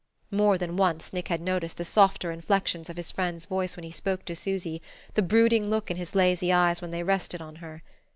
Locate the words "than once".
0.57-1.13